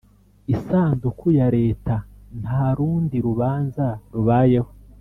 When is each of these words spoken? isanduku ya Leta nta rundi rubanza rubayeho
isanduku 0.53 1.25
ya 1.39 1.47
Leta 1.57 1.95
nta 2.41 2.65
rundi 2.77 3.17
rubanza 3.27 3.85
rubayeho 4.15 4.71